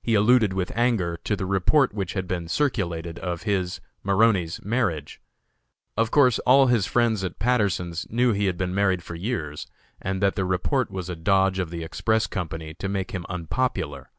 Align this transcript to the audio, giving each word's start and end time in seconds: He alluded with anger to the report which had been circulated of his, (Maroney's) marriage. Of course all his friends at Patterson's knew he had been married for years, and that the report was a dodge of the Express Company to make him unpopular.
He 0.00 0.14
alluded 0.14 0.52
with 0.52 0.70
anger 0.76 1.18
to 1.24 1.34
the 1.34 1.44
report 1.44 1.92
which 1.92 2.12
had 2.12 2.28
been 2.28 2.46
circulated 2.46 3.18
of 3.18 3.42
his, 3.42 3.80
(Maroney's) 4.04 4.64
marriage. 4.64 5.20
Of 5.96 6.12
course 6.12 6.38
all 6.46 6.68
his 6.68 6.86
friends 6.86 7.24
at 7.24 7.40
Patterson's 7.40 8.08
knew 8.08 8.30
he 8.32 8.44
had 8.46 8.56
been 8.56 8.76
married 8.76 9.02
for 9.02 9.16
years, 9.16 9.66
and 10.00 10.22
that 10.22 10.36
the 10.36 10.44
report 10.44 10.92
was 10.92 11.10
a 11.10 11.16
dodge 11.16 11.58
of 11.58 11.70
the 11.70 11.82
Express 11.82 12.28
Company 12.28 12.74
to 12.74 12.88
make 12.88 13.10
him 13.10 13.26
unpopular. 13.28 14.12